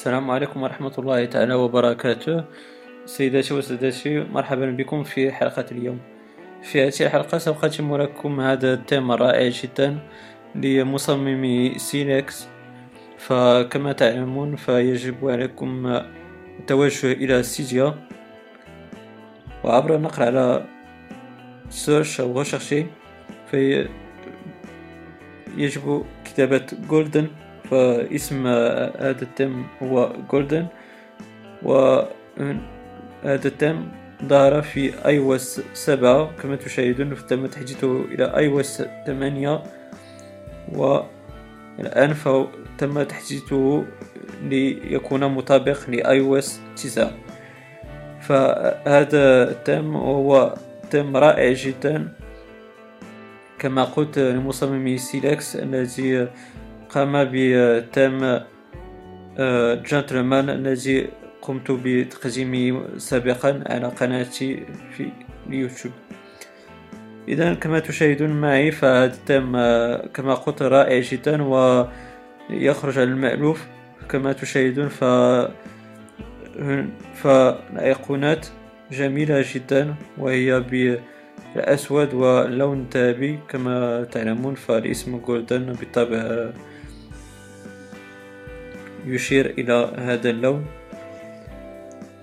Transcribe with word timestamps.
السلام 0.00 0.30
عليكم 0.30 0.62
ورحمة 0.62 0.94
الله 0.98 1.24
تعالى 1.24 1.54
وبركاته. 1.54 2.44
سيداتي 3.04 3.54
وسادتي 3.54 4.24
مرحبا 4.32 4.70
بكم 4.70 5.04
في 5.04 5.32
حلقة 5.32 5.66
اليوم. 5.72 6.00
في 6.62 6.80
هذه 6.80 6.92
الحلقة 7.00 7.38
سوف 7.38 7.64
أقدم 7.64 7.96
لكم 7.96 8.40
هذا 8.40 8.74
التيم 8.74 9.12
الرائع 9.12 9.48
جدا 9.48 9.98
لمصممي 10.54 11.78
سينكس. 11.78 12.48
فكما 13.18 13.92
تعلمون 13.92 14.56
فيجب 14.56 15.28
عليكم 15.28 16.00
التوجه 16.60 17.12
إلى 17.12 17.42
Cydia 17.42 17.94
وعبر 19.64 19.96
النقر 19.96 20.22
على 20.22 20.64
search 21.68 22.20
أو 22.20 22.32
rechercher 22.32 22.86
في 23.50 23.88
يجب 25.56 26.04
كتابة 26.24 26.66
Golden 26.88 27.49
فاسم 27.70 28.46
هذا 28.46 29.22
التم 29.22 29.64
هو 29.82 30.12
Golden 30.30 30.66
وهذا 31.62 32.08
التم 33.24 33.88
ظهر 34.24 34.62
في 34.62 35.06
iOS 35.06 35.60
سبعة 35.74 36.30
كما 36.42 36.56
تشاهدون 36.56 37.16
تم 37.28 37.46
تحديثه 37.46 38.04
إلى 38.04 38.36
iOS 38.36 38.82
ثمانية 39.06 39.62
والان 40.72 42.14
تم 42.78 43.02
تحديثه 43.02 43.84
ليكون 44.42 45.24
مطابق 45.24 45.90
ل 45.90 46.20
iOS 46.20 46.60
تسعة. 46.76 47.12
فهذا 48.20 49.50
التم 49.50 49.96
هو 49.96 50.54
تم 50.90 51.16
رائع 51.16 51.52
جدا. 51.52 52.08
كما 53.58 53.84
قلت 53.84 54.18
لمصممي 54.18 54.98
سيلكس 54.98 55.56
الذي 55.56 56.28
قام 56.94 57.28
بتم 57.32 58.40
جنتلمان 59.90 60.48
آه، 60.48 60.54
الذي 60.54 61.08
قمت 61.42 61.70
بتقديمه 61.70 62.98
سابقا 62.98 63.64
على 63.66 63.86
قناتي 63.86 64.66
في 64.96 65.12
اليوتيوب. 65.46 65.94
إذا 67.28 67.54
كما 67.54 67.78
تشاهدون 67.78 68.30
معي 68.30 68.70
فهذا 68.70 69.14
التم 69.14 69.56
آه، 69.56 70.06
كما 70.06 70.34
قلت 70.34 70.62
رائع 70.62 71.00
جدا 71.00 71.42
ويخرج 71.42 72.98
على 72.98 73.10
المألوف. 73.10 73.66
كما 74.08 74.32
تشاهدون 74.32 74.88
ف 74.88 75.04
فالأيقونات 77.14 78.46
جميلة 78.92 79.44
جدا 79.54 79.94
وهي 80.18 80.60
بالأسود 80.60 82.14
واللون 82.14 82.80
الذهبي 82.80 83.38
كما 83.48 84.04
تعلمون 84.04 84.54
فالاسم 84.54 85.18
جولدن 85.18 85.72
بالطبع. 85.72 86.50
يشير 89.06 89.46
إلى 89.58 89.92
هذا 89.98 90.30
اللون. 90.30 90.66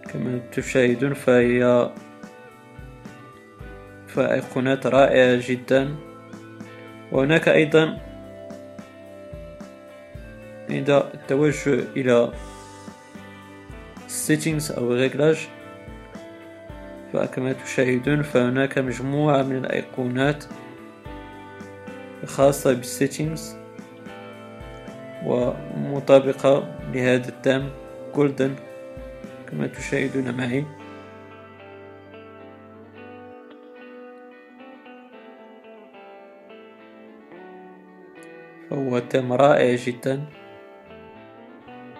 كما 0.10 0.40
تشاهدون 0.52 1.14
فهي 1.14 1.92
فأيقونات 4.08 4.88
رائعة 4.88 5.40
جدا. 5.48 5.96
وهناك 7.12 7.50
أيضا 7.50 7.98
عند 10.70 10.90
التوجه 10.90 11.80
إلى 11.96 12.32
settings 14.08 14.78
أو 14.78 14.94
ريغلاج 14.94 15.48
فكما 17.14 17.54
تشاهدون 17.54 18.22
فهناك 18.22 18.78
مجموعة 18.78 19.42
من 19.42 19.56
الأيقونات 19.56 20.44
خاصة 22.26 22.74
بالسيتينغز 22.74 23.56
ومطابقة 25.28 26.76
لهذا 26.94 27.30
التام 27.30 27.70
جولدن 28.16 28.56
كما 29.52 29.68
تشاهدون 29.68 30.38
معي. 30.38 30.66
فهو 38.70 39.00
تام 39.00 39.34
رائع 39.34 39.76
جدا. 39.76 40.24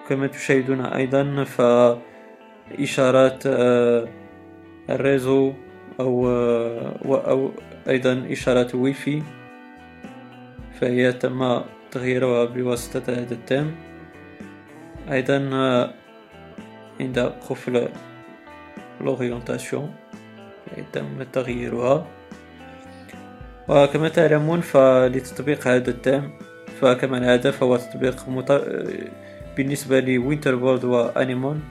كما 0.10 0.28
تشاهدون 0.28 0.82
أيضا 0.82 1.44
فإشارات 1.44 3.44
آه، 3.48 4.08
ال 4.90 4.99
réseau 4.99 5.54
أو, 6.00 6.30
آه، 6.30 7.00
أو 7.06 7.52
أيضا 7.90 8.28
إشارات 8.32 8.76
ويفي 8.76 9.24
فهي 10.80 11.14
تم 11.14 11.62
تغييرها 11.92 12.46
بواسطة 12.46 13.14
هذا 13.14 13.34
التام. 13.34 13.76
أيضا 15.12 15.38
عند 17.00 17.20
قفل 17.20 17.90
l'orientation 19.02 19.94
تم 20.94 21.24
تغييرها. 21.24 22.08
وكما 23.68 24.10
تعلمون 24.10 24.62
فلتطبيق 24.62 25.68
هذا 25.68 25.90
التام 25.90 26.32
فكما 26.82 27.18
العادة 27.18 27.52
فهو 27.52 27.78
تطبيق 27.78 28.30
مط... 28.30 28.52
بالنسبة 29.58 30.00
ل 30.00 30.56
WinterBoard 30.56 30.84
و 30.84 30.93
Anemone. 30.93 31.64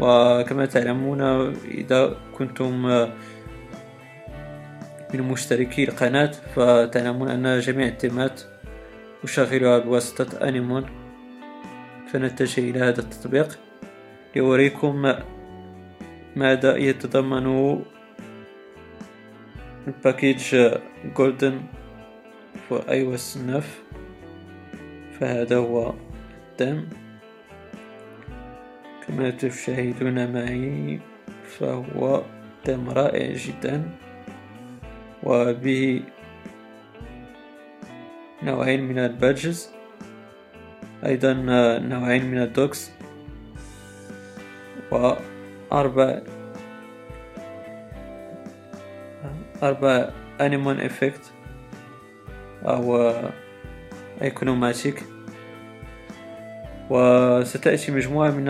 وكما 0.00 0.66
تعلمون 0.66 1.20
إذا 1.64 2.16
كنتم 2.38 2.86
من 5.14 5.22
مشتركي 5.22 5.84
القناة 5.84 6.30
فتعلمون 6.56 7.28
أن 7.28 7.60
جميع 7.60 7.86
التيمات 7.86 8.42
أشغلها 9.24 9.78
بواسطة 9.78 10.48
Anemone 10.48 10.86
فنتجه 12.12 12.60
إلى 12.60 12.78
هذا 12.78 13.00
التطبيق. 13.00 13.58
لأريكم 14.36 15.14
ماذا 16.36 16.76
يتضمن 16.76 17.78
ال 19.86 19.95
package 19.95 20.56
Golden 21.16 21.60
في 22.68 22.82
iOS 22.88 23.34
9 23.34 23.62
فهذا 25.20 25.56
هو 25.56 25.94
الدم. 26.50 26.88
كما 29.06 29.30
تشاهدون 29.30 30.32
معي 30.32 31.00
فهو 31.44 32.22
دم 32.66 32.90
رائع 32.90 33.32
جدا. 33.32 33.90
وبه 35.22 36.02
نوعين 38.42 38.88
من 38.88 38.98
ال 38.98 39.07
badges. 39.07 39.70
أيضا 41.06 41.32
نوعين 41.78 42.30
من 42.30 42.42
ال 42.42 42.49
docks. 42.49 42.90
وأربع 44.90 46.20
أربع 49.62 50.10
Anemone 50.40 50.80
effect 50.80 51.32
أو 52.64 53.12
Iconomatic 54.22 55.02
وستأتي 56.90 57.92
مجموعة 57.92 58.30
من 58.30 58.48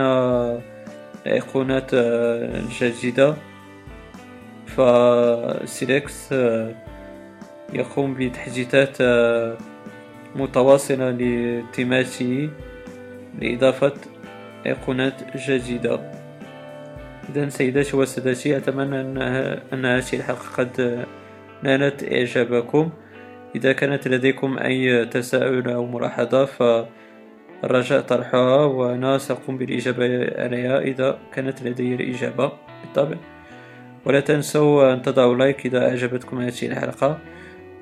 الأيقونات 1.26 1.91
الجديدة. 1.94 3.37
فسيلكس 4.66 6.32
يقوم 7.72 8.15
بتحديثات 8.15 8.97
متواصلة 10.37 11.11
لتيماته 11.11 12.50
لإضافة 13.41 13.94
أيقونات 14.66 15.37
جديدة. 15.37 16.00
إذا 17.28 17.49
سيداتي 17.49 17.97
وسادتي 17.97 18.56
أتمنى 18.56 19.00
أن 19.72 19.84
هذه 19.87 20.12
الحلقة 20.12 20.49
قد 20.56 21.05
نالت 21.62 22.12
إعجابكم. 22.12 22.91
إذا 23.56 23.73
كانت 23.73 24.08
لديكم 24.08 24.58
أي 24.58 25.05
تساؤل 25.05 25.70
أو 25.70 25.87
ملاحظة 25.87 26.44
فالرجاء 26.44 28.00
طرحها 28.00 28.64
وأنا 28.64 29.19
سأقوم 29.19 29.58
بالإجابة 29.58 30.05
عليها 30.43 30.79
إذا 30.81 31.19
كانت 31.35 31.62
لدي 31.62 31.94
الإجابة 31.94 32.53
بالطبع. 32.82 33.17
ولا 34.05 34.20
تنسوا 34.20 34.93
أن 34.93 35.03
تضعوا 35.03 35.35
لايك 35.35 35.67
إذا 35.67 35.88
أعجبتكم 35.88 36.41
هذه 36.41 36.67
الحلقة. 36.67 37.19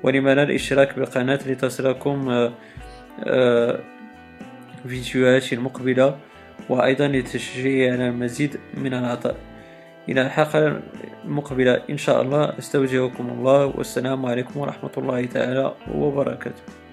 ولما 0.03 0.35
لا 0.35 0.43
الاشتراك 0.43 0.95
بالقناة 0.95 1.39
لتصلكم 1.47 2.29
آه، 2.29 2.53
آه، 3.23 3.79
فيديوهاتي 4.87 5.55
المقبلة 5.55 6.17
وأيضا 6.69 7.07
على 7.91 8.07
المزيد 8.07 8.59
من 8.73 8.93
العطاء. 8.93 9.35
إلى 10.09 10.21
الحلقة 10.21 10.81
المقبلة 11.25 11.81
إن 11.89 11.97
شاء 11.97 12.21
الله 12.21 12.57
أستودعكم 12.59 13.29
الله 13.29 13.65
والسلام 13.65 14.25
عليكم 14.25 14.59
ورحمة 14.59 14.91
الله 14.97 15.25
تعالى 15.25 15.73
وبركاته. 15.95 16.86